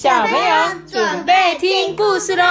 [0.00, 2.44] 小朋友准备听故事喽！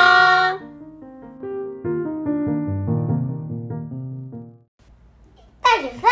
[5.62, 6.12] 大姐三班，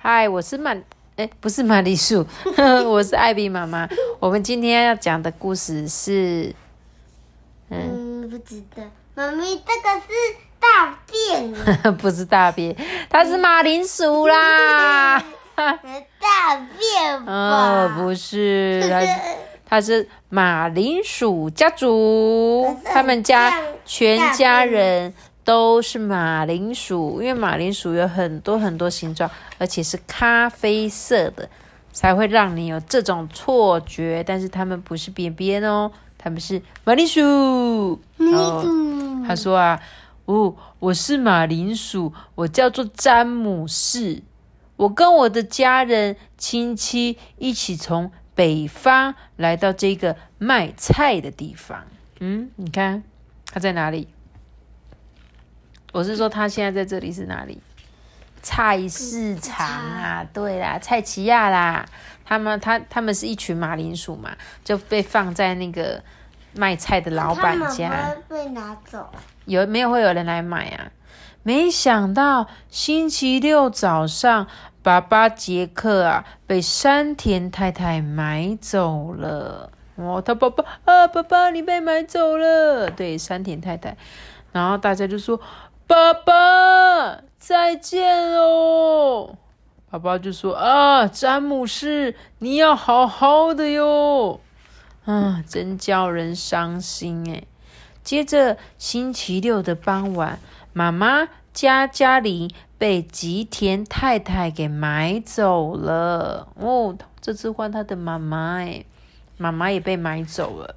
[0.00, 0.82] 嗨，我是曼，
[1.16, 2.26] 哎，不是玛丽树，
[2.88, 3.86] 我是艾比妈妈。
[4.18, 6.54] 我们今天要讲的故事是，
[7.68, 8.82] 嗯，不知道，
[9.14, 10.08] 妈咪，这个是
[10.58, 11.52] 大便，
[11.98, 12.74] 不是大便，
[13.10, 15.22] 它是马铃薯啦。
[15.54, 17.30] 大便吧？
[17.30, 18.80] 哦，不是，
[19.76, 25.12] 它它是马铃薯家族，他们家全家人
[25.44, 31.50] 都是马铃薯，因为马铃薯有很多很多形状，而且是咖啡色的，
[31.92, 34.24] 才会让你有这种错觉。
[34.26, 38.00] 但是他们不是便便哦，他们是马铃薯。
[38.16, 38.64] 哦，
[39.28, 39.78] 他说啊，
[40.24, 44.22] 哦，我是马铃薯，我叫做詹姆士。
[44.76, 51.84] 我跟我的家人亲戚一起从北方来到这个卖菜的地方。
[52.20, 53.02] 嗯，你看
[53.50, 54.06] 他在哪里？
[55.92, 57.60] 我是说他现在在这里是哪里？
[58.42, 61.84] 菜市场啊，对啦，菜奇亚啦。
[62.24, 66.02] 他们他他们是一群马铃薯嘛，就被放在那个
[66.54, 68.14] 卖菜的老板家。
[68.28, 69.10] 被拿走？
[69.46, 70.90] 有没有会有人来买啊？
[71.42, 74.46] 没想到星期六早上，
[74.82, 79.70] 爸爸杰克啊被山田太太买走了。
[79.94, 82.90] 哦，他爸爸啊，爸爸你被买走了。
[82.90, 83.96] 对，山田太太。
[84.52, 85.40] 然后大家就说
[85.86, 89.36] ：“爸爸再见哦。”
[89.88, 94.40] 爸爸就说：“啊，詹姆士，你要好好的哟。”
[95.06, 97.44] 啊，真叫人伤心哎。
[98.02, 100.40] 接着星期六的傍晚。
[100.76, 108.84] 妈妈家家里被吉田太太给买走了哦，这次换他的妈妈哎，
[109.38, 110.76] 妈妈也被买走了。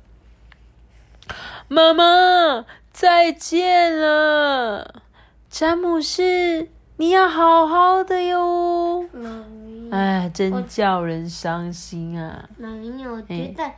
[1.67, 5.01] 妈妈再见了，
[5.49, 9.05] 詹姆士，你要好好的哟。
[9.91, 12.47] 哎，真叫人伤心啊。
[12.57, 13.69] 妈咪，我觉得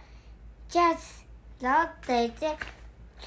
[0.70, 1.24] 下次
[1.60, 2.56] 然后等一下。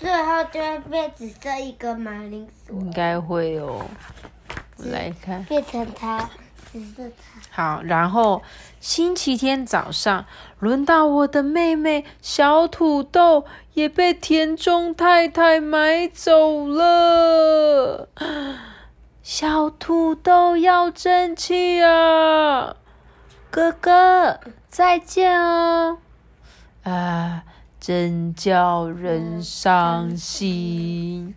[0.00, 3.87] 最后就会变只剩一个马铃薯，应该会哦。
[4.78, 6.28] 来看，变成它，
[6.72, 7.41] 只剩它。
[7.77, 8.43] 好，然后
[8.81, 10.27] 星期天早上，
[10.59, 13.44] 轮到我的妹妹小土豆
[13.75, 18.09] 也被田中太太买走了。
[19.22, 22.76] 小土豆要争气啊！
[23.50, 25.99] 哥哥，再见哦。
[26.82, 27.44] 啊。
[27.86, 31.34] 真叫人伤心。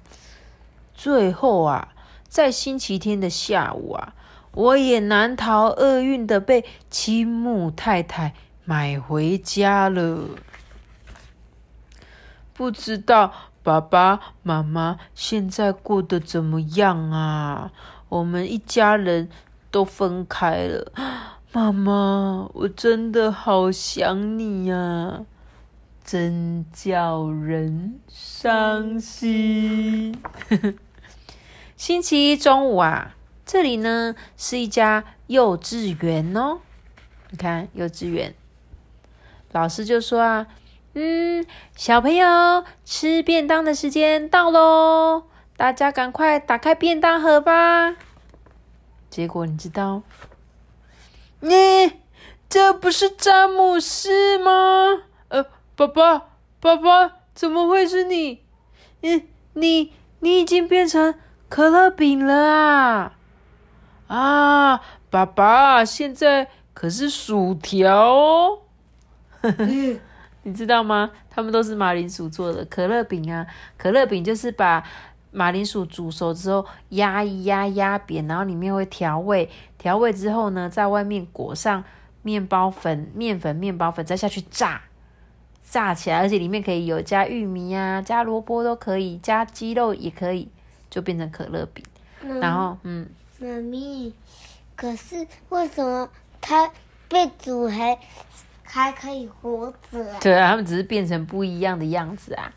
[0.93, 1.89] 最后啊，
[2.29, 4.13] 在星期天的下午啊，
[4.53, 10.21] 我也难逃厄运的被青木太太买回家了。
[12.53, 17.73] 不知道爸爸妈妈现在过得怎么样啊？
[18.07, 19.27] 我们一家人
[19.69, 20.93] 都分开了。
[21.51, 25.25] 妈妈，我真的好想你呀！
[26.07, 30.17] 真叫人伤心。
[31.75, 36.59] 星期一中午啊，这里呢是一家幼稚园哦。
[37.29, 38.33] 你看，幼稚园
[39.51, 40.47] 老师就说啊
[40.95, 41.45] ：“嗯，
[41.75, 45.23] 小朋友吃便当的时间到喽，
[45.57, 47.97] 大家赶快打开便当盒吧。”
[49.11, 50.03] 结果你知道？
[51.41, 51.91] 你
[52.47, 55.01] 这不是詹姆斯吗？
[55.87, 55.93] 呃。
[55.93, 56.25] 爸爸，
[56.59, 58.41] 爸爸，怎么会是你？
[59.01, 61.15] 你你你已经变成
[61.49, 63.13] 可乐饼了啊！
[64.07, 68.59] 啊，爸爸，现在可是薯条哦！
[70.43, 71.11] 你知道吗？
[71.29, 73.45] 他们都是马铃薯做的可乐饼啊！
[73.77, 74.83] 可乐饼就是把
[75.31, 81.83] 马铃薯煮熟之后压一压压扁，然后里面会调味，调味之后呢，在外面裹上
[82.23, 84.81] 面包粉、面粉、面包粉，再下去炸。
[85.69, 90.47] 炸起来，而且里面可以有加玉米啊，加萝卜都可以，加鸡肉也可以，
[90.89, 91.83] 就变成可乐饼。
[92.39, 93.07] 然后，嗯，
[93.39, 94.13] 妈咪，
[94.75, 96.09] 可是为什么
[96.39, 96.71] 它
[97.09, 97.99] 被煮还
[98.63, 100.19] 还可以活着？
[100.21, 102.51] 对啊，他们只是变成不一样的样子啊，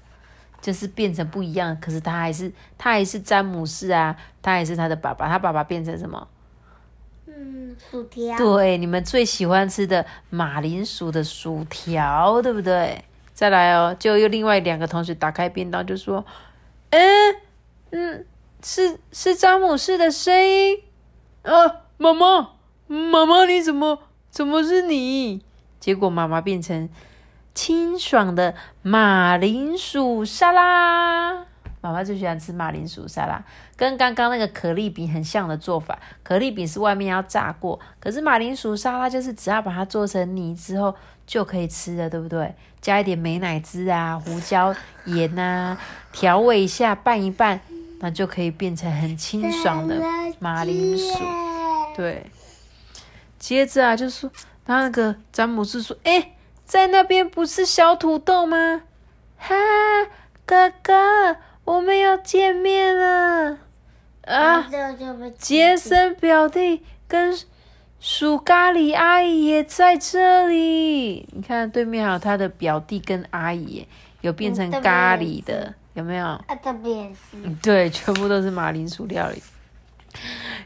[0.60, 1.76] 就是变成不一样。
[1.80, 6.26] 可是他还是他还是詹姆斯啊，他还是他的爸爸，他爸爸变成什么？
[7.42, 8.36] 嗯，薯条。
[8.36, 13.02] 对，你们最喜欢吃的马铃薯的薯条，对不对？
[13.32, 16.22] 再来哦，就又另外两个同学打开便当，就说
[16.90, 17.36] ：“嗯
[17.92, 18.26] 嗯，
[18.62, 20.82] 是是詹姆士的声音
[21.42, 22.50] 啊，妈妈，
[22.86, 25.42] 妈妈，你怎么怎么是你？”
[25.80, 26.90] 结果妈妈变成
[27.54, 31.46] 清爽的马铃薯沙拉。
[31.80, 33.42] 妈妈最喜欢吃马铃薯沙拉，
[33.76, 35.98] 跟刚刚那个可丽饼很像的做法。
[36.22, 40.94] 可丽饼是外面要炸过，可是马铃薯沙拉就是只要把它做成泥之后
[41.26, 42.54] 就可以吃了，对不对？
[42.82, 44.74] 加一点美乃滋啊、胡椒、
[45.06, 45.78] 盐啊，
[46.12, 47.60] 调味一下，拌一拌，
[48.00, 49.96] 那就可以变成很清爽的
[50.38, 51.18] 马铃薯。
[51.96, 52.30] 对，
[53.38, 54.30] 接着啊，就说
[54.66, 56.32] 他那个詹姆斯说：“哎，
[56.64, 58.82] 在那边不是小土豆吗？
[59.38, 59.54] 哈，
[60.44, 61.36] 哥哥。”
[61.70, 63.56] 我们要见面了
[64.22, 64.68] 啊！
[65.38, 67.32] 杰森表弟跟
[68.00, 71.28] 薯咖喱阿姨也在这里。
[71.30, 73.86] 你看对面还有他的表弟跟阿姨，
[74.20, 76.26] 有变成咖喱的，有没有？
[76.26, 77.36] 啊，这边是。
[77.62, 79.40] 对，全部都是马铃薯料理。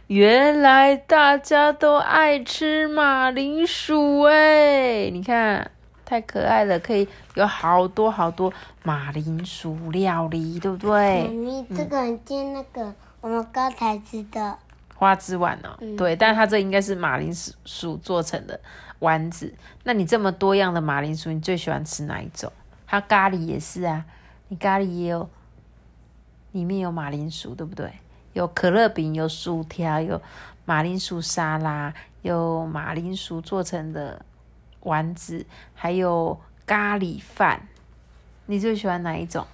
[0.07, 5.11] 原来大家都爱吃马铃薯哎！
[5.11, 5.71] 你看。
[6.15, 8.53] 太可爱了，可以有好多好多
[8.85, 11.27] 马铃薯料理，对不对？
[11.27, 14.57] 你这个很像那个我们刚才吃的
[14.95, 15.77] 花枝丸哦。
[15.99, 17.35] 对，但是它这应该是马铃
[17.65, 18.61] 薯做成的
[19.01, 19.53] 丸子。
[19.83, 22.53] 那你这么多样的马铃薯，你最喜欢吃哪一种？
[22.87, 24.05] 还有咖喱也是啊，
[24.47, 25.29] 你咖喱也有，
[26.53, 27.93] 里面有马铃薯，对不对？
[28.35, 30.23] 有可乐饼，有薯条，有
[30.65, 34.25] 马铃薯沙拉，有马铃薯做成的。
[34.85, 35.45] 丸子
[35.75, 37.69] 还有咖喱饭，
[38.47, 39.47] 你最喜欢哪一种？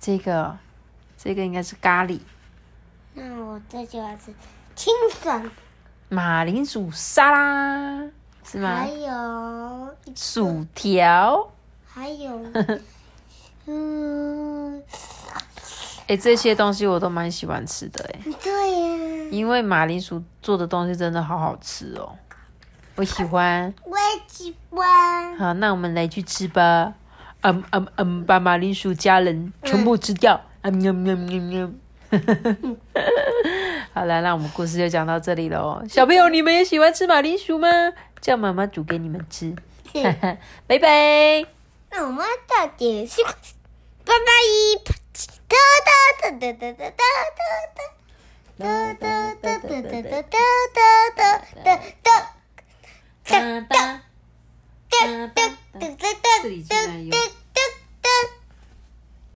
[0.00, 0.58] 这个，
[1.16, 2.18] 这个应该是咖喱。
[3.14, 4.34] 那我最喜欢吃
[4.74, 5.48] 清爽
[6.08, 8.10] 马铃薯沙拉，
[8.44, 8.74] 是吗？
[8.74, 11.48] 还有薯条，
[11.86, 12.40] 还有，
[13.66, 14.82] 嗯，
[16.08, 22.16] 哎，这些东西我都蛮喜欢吃的，哎，对呀，因为马铃薯做的东西真的好好吃哦。
[22.96, 25.36] 我喜欢，我也喜欢。
[25.36, 26.94] 好，那我们来去吃吧。
[27.40, 30.40] 嗯嗯嗯，把马铃薯家人全部吃掉。
[30.60, 31.70] 嗯喵喵喵喵。
[33.94, 35.84] 好了，那我们故事就讲到这里了哦。
[35.88, 37.68] 小朋友，你们也喜欢吃马铃薯吗？
[38.20, 39.54] 叫妈妈煮给你们吃。
[40.66, 41.44] 拜拜。
[41.90, 43.22] 那我们到结束，
[44.04, 44.92] 拜拜。
[45.48, 47.02] 哒哒哒哒哒哒哒
[48.58, 50.40] 哒哒哒哒哒哒哒
[50.74, 50.82] 哒
[51.14, 52.31] 哒哒哒。
[53.32, 53.74] パパ。
[54.90, 55.40] パパ。
[56.42, 57.41] 釣りじゃなたよ。